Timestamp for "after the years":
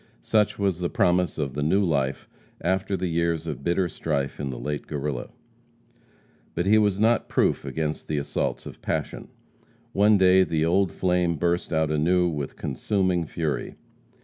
2.59-3.45